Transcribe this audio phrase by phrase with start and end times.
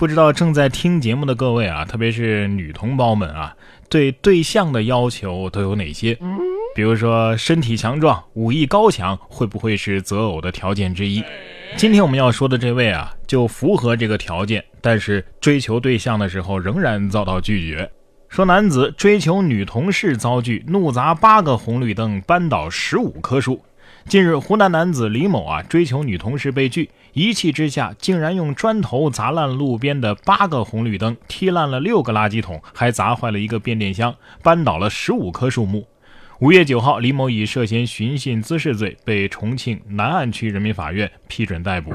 [0.00, 3.54] 不知道正在听节目的各位啊，特别是女同胞们啊，
[3.90, 6.18] 对对象的要求都有哪些？
[6.74, 11.22] 比如说身体强壮、武艺高强，会不会是择偶的条件之一？
[11.76, 17.90] 今天我们要说的这位啊，就符合这个条件，但是追求对象的时候仍然遭到拒绝。
[18.30, 23.60] 说男子追求女同事遭拒，怒砸八个红绿灯，扳倒十五棵树。
[24.08, 35.86] 近日，湖南男子李某啊追求女同事被拒，一气之下竟然用砖头砸烂路边的八个红绿灯，踢烂了六个垃圾桶，还砸坏了一个变电箱，扳倒了十五棵树木。
[36.40, 41.92] 五月九号，李某以涉嫌寻衅滋事罪被重庆南岸区人民法院批准逮捕。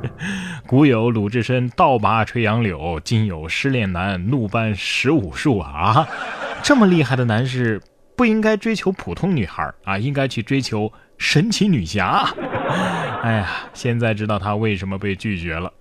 [0.68, 6.06] 古有鲁智深倒拔垂杨柳，今有失恋男怒扳十五树啊！
[6.62, 7.80] 这么厉害的男士，
[8.14, 10.92] 不应该追求普通女孩啊，应该去追求。
[11.18, 12.28] 神奇女侠，
[13.22, 15.72] 哎呀，现在知道她为什么被拒绝了。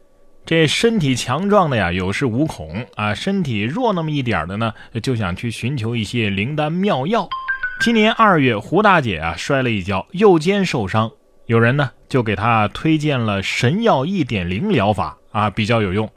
[0.45, 7.27] 这身体强壮的呀，有恃无恐啊；身体弱那么一点的呢，就想去寻求一些灵丹妙药。
[7.81, 11.11] 今年二月，胡大姐啊摔了一跤，右肩受伤，
[11.47, 16.09] 有人呢就给她推荐了神药一点零疗法啊，比较有用。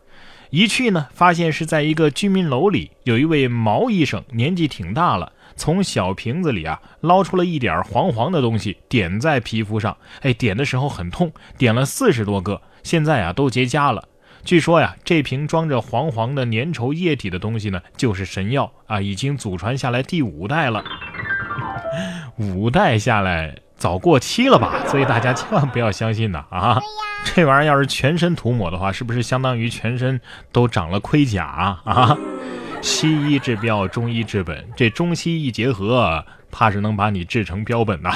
[0.50, 5.32] 一去呢，发现是在一个居民楼里，有一位毛医生，年纪挺大了。
[5.56, 9.96] 从小瓶子里啊捞出了一点黄黄的东西，点在皮肤上。
[10.22, 14.08] 哎，点的时候很痛，点了四十多个，现在啊都结痂了。
[14.44, 20.82] 据说呀，这瓶装着黄黄的粘稠液体的东西呢，就是神药啊，已经祖传下来第五代了。
[22.38, 24.84] 五代下来早过期了吧？
[24.88, 26.78] 所以大家千万不要相信呐啊！
[27.24, 31.46] 这玩意儿要是全身涂抹的话，是不是相当于全身都长了盔甲
[31.84, 32.18] 啊？
[32.82, 38.10] 西医治标，中医治本，这中西医结合，怕是能把你治成标本呐。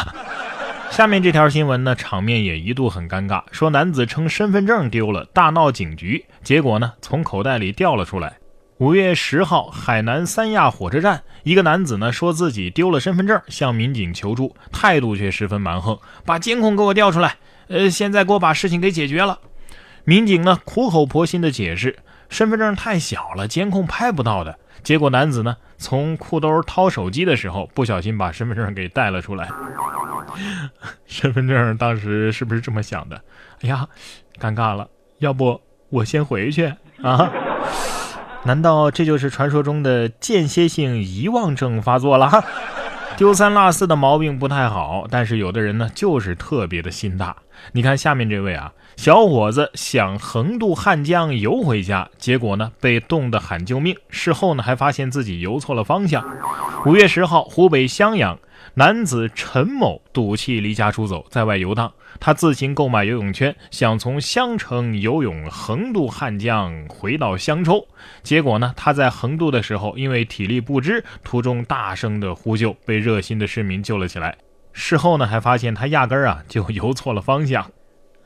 [0.90, 3.42] 下面这条新闻呢，场面也一度很尴尬。
[3.50, 8.34] 说男子称身份证丢了，大闹警局，结果呢，从口袋里掉了出来。
[8.82, 15.96] 五月十号，海南三亚火车站，一个男子呢说自己丢了身份证，向民警求助，态度却十分蛮横，
[16.26, 17.36] 把监控给我调出来，
[17.68, 19.38] 呃，现在给我把事情给解决了。
[20.02, 21.96] 民警呢苦口婆心的解释。
[22.28, 24.58] 身份证太小了，监控拍不到的。
[24.82, 29.48] 结果男子呢，从裤兜掏手机的时候，不小心把身份证给带了出来。
[31.06, 33.22] 身份证当时是不是这么想的？
[33.60, 33.86] 哎呀，
[34.40, 36.64] 尴尬了，要不我先回去
[37.00, 37.30] 啊？
[38.44, 42.30] 难道这就是传说中的间歇性遗忘症发作了？
[43.16, 47.36] 丢三落四的毛病不太好，但是有的人呢，就是特别的心大。
[47.72, 48.72] 你看下面这位啊。
[48.94, 53.96] 小伙子想横渡汉江游回家，结果呢被冻得喊救命。
[54.10, 56.22] 事后呢还发现自己游错了方向。
[56.84, 58.38] 五月十号，湖北襄阳
[58.74, 61.92] 男子陈某赌气离家出走，在外游荡。
[62.20, 67.86] 他自行购买游泳圈，想从襄城游泳横渡汉江回到襄州。
[68.22, 74.36] 结果呢他在横渡的时候，因为体力不支，途中大声的呼救，被热心的市民救了起来。
[74.72, 77.70] 事后呢还发现他压根儿啊就游错了方向。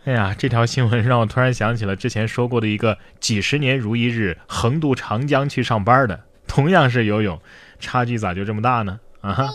[0.05, 7.41] 哎呀，这条新闻让我突然想起了之前说过的一个几十年如一日横渡长江去上班的，同样是游泳，
[7.79, 9.01] 差距咋就这么大呢？
[9.21, 9.49] 啊哈！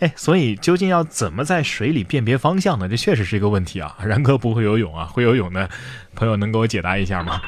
[0.00, 2.88] 哎，所以究竟要怎么在水里辨别方向呢？
[2.88, 3.96] 这确实是一个问题啊。
[4.04, 5.68] 然哥不会游泳啊，会游泳的
[6.14, 7.40] 朋友能给我解答一下吗？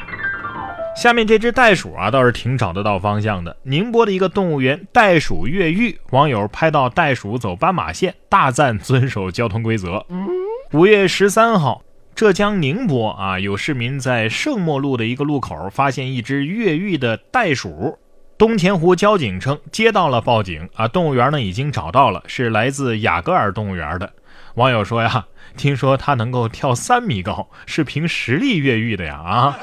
[0.96, 3.56] 下面这只袋鼠啊，倒是挺找得到方向的。
[3.62, 10.04] 宁波的一个动物园袋鼠越狱，网友拍到袋鼠走斑马线，大赞遵守交通规则。
[10.72, 11.82] 五月十三号。
[12.12, 17.96] 浙江宁波啊，有市民在圣莫路的一个路口发现一只越狱的袋鼠。
[18.40, 24.10] 东钱湖交警称接到了报警啊，动物园呢已经找到了，是来自雅戈尔动物园的。
[24.54, 25.26] 网友说呀，
[25.58, 29.58] 听说它能够跳三米高，是凭实力越狱的呀啊！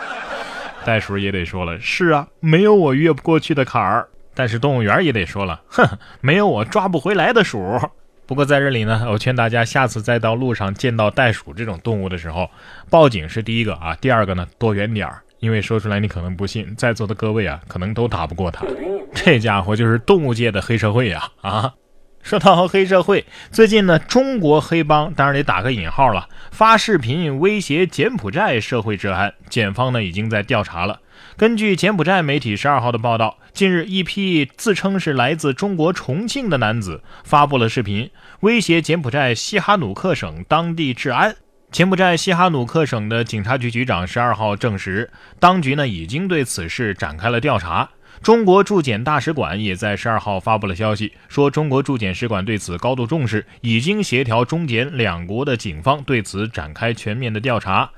[0.86, 4.08] 袋鼠也得说了，是啊，没有我越不过去的坎儿。
[4.36, 7.80] 但是动物园也得说了，哼，没有我抓不回来的鼠。
[8.28, 12.48] 不过在这里呢，我劝大家下次再到路上见到袋鼠这种动物的时候，
[12.92, 18.66] 报警是第一个啊，第二个呢躲远点儿，因为说出来你可能不信，在座的各位啊，可能都打不过他。
[19.13, 21.31] 这家伙就是动物界的黑社会呀！
[21.42, 21.74] 啊，
[22.22, 31.00] 说到黑社会，最近呢，中国黑帮当然得打个引号了，发视频威胁柬埔寨社会治安，检方呢已经在调查了。
[31.36, 38.10] 根据柬埔寨媒体十二号的报道，近日一批自称是来自中国重庆的男子发布了视频，
[38.42, 41.36] 威胁柬埔寨西哈努克省当地治安。
[41.77, 47.88] 柬埔寨西哈努克省的警察局局长十二号证实，当局呢已经对此事展开了调查。
[48.24, 57.91] 中国驻柬大使馆也在十二号发布了消息，说中国驻柬使馆对此高度重视，已经协调中柬两国的警方对此展开全面的调查。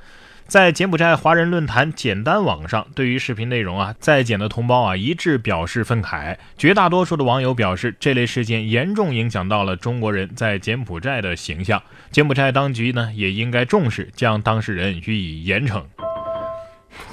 [0.50, 6.36] 在柬埔寨华人论坛简单网上，对于视频内容啊，在柬的同胞啊一致表示愤慨。
[6.58, 11.80] 绝大多数的网友表示，这类事件严重影响到了中国人在柬埔寨的形象。
[12.10, 15.84] 柬埔寨当局呢，也应该重视，将当事人予以严惩。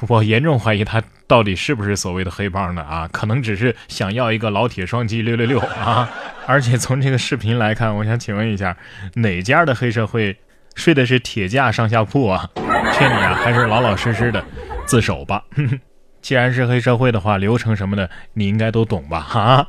[0.09, 3.07] 我严重怀疑他到底是不是所谓的黑帮的啊？
[3.13, 6.09] 可能只是想要一个老铁双击六六六啊！
[6.47, 8.75] 而且从这个视频来看，我想请问一下，
[9.17, 10.39] 哪家的黑社会
[10.75, 12.49] 睡的是铁架上下铺啊？
[12.97, 14.43] 劝你啊，还是老老实实的
[14.87, 15.45] 自首吧。
[16.23, 19.21] 既然是黑社会的话，流程什么的你应该都懂吧？
[19.21, 19.69] 哈。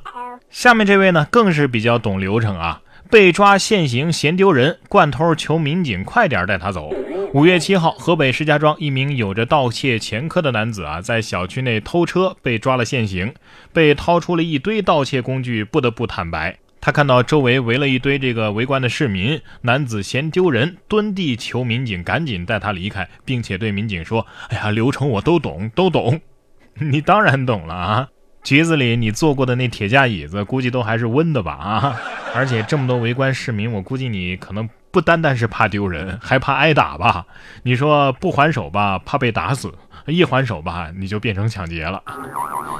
[0.49, 2.81] 下面这位呢，更是比较懂流程啊。
[3.11, 6.93] 被抓现行嫌丢人，惯偷求民警快点带他走。
[7.33, 13.33] 五月七号，河北石家庄一名有着盗窃前科的男子啊，在小区内偷车被抓了现行，
[13.73, 16.57] 被掏出了一堆盗窃工具，不得不坦白。
[16.79, 26.21] 他看到周围围了一堆这个围观的市民，男子嫌丢人，蹲地求民警赶紧带他离开，并且对民警说：“哎呀，流程我都懂，都懂。
[26.79, 28.07] 你当然懂了啊！
[28.43, 31.51] 局子里你坐过的那铁架椅子，估计都还是温的吧？
[31.53, 31.99] 啊！
[32.33, 37.25] 而且这么多围观市民，我估计你可能不单单是怕丢人，还怕挨打吧？
[37.63, 39.69] 你说不还手吧，怕被打死；
[40.07, 42.01] 一还手吧，你就变成抢劫了。”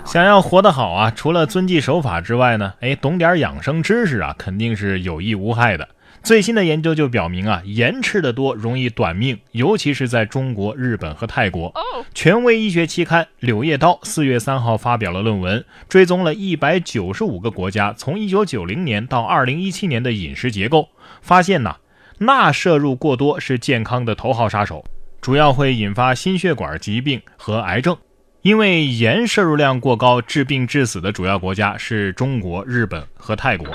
[0.05, 5.89] 想要活得好啊，除了遵纪守法之外呢，哎，懂点养生知识啊，肯定是有益无害的。
[6.23, 11.73] 最新的研究就表明啊，盐吃的多容易短命，尤其是在中国、日本和泰国。
[12.13, 20.89] 权威医学期刊《柳叶刀》四月三号发表了论文，追踪了一百九十五个国家从一九九零年到二零一七年的饮食结构，
[21.21, 21.77] 发现呐，
[22.19, 24.83] 钠摄入过多是健康的头号杀手，
[25.21, 27.97] 主要会引发心血管疾病和癌症。
[28.43, 33.67] 因为盐摄入量过高，致病致死的主要国家是中国、日本和泰国。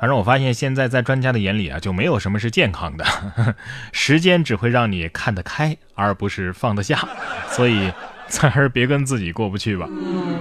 [0.00, 3.04] 反正我发现现在在专家的眼里啊，就没有什么是健康的，
[3.92, 7.06] 时间只会让你看得开，而不是放得下。
[7.50, 7.92] 所以，
[8.28, 9.88] 咱还是别跟自己过不去吧。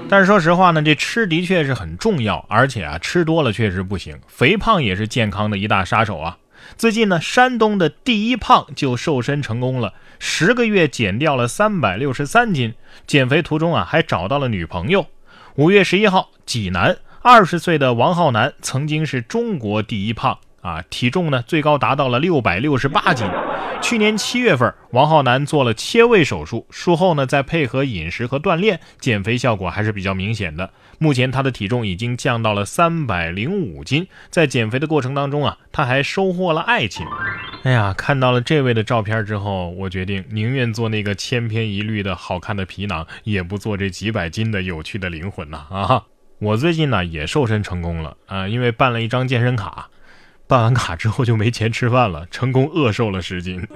[0.08, 6.38] 但是说实话呢，这吃的确是很重要，而且啊，吃多了确实不行，肥胖也是健康的一大杀手啊。
[6.78, 12.74] 最近呢，山东的第一胖就瘦身成功了，十个月减掉了三百六十三斤。
[13.06, 15.08] 减肥途中啊，还找到了女朋友。
[15.56, 23.28] 五月十一号，济南二十岁的王浩南曾经是中国第一胖啊，体重呢最高达到了六百六十八斤。
[23.82, 30.70] 去年七月份，王浩南做了切胃手术，术后呢，再配合饮食和锻炼，减肥效果还是比较明显的。
[30.98, 34.06] 目前他的体重已经降到了三百零五斤。
[34.30, 37.08] 在减肥的过程当中啊，他还收获了爱情。
[37.64, 45.66] 哎呀，看到了这位的照片之后，我决定宁愿做那个千篇一律的好看的皮囊，也不做这几百斤的有趣的灵魂呐！
[45.70, 46.04] 啊，
[46.40, 49.90] 我最近呢也瘦身成功了啊，因为办了一张健身卡。
[50.50, 53.68] 办完卡之后就没钱吃饭了，成功饿瘦了十斤。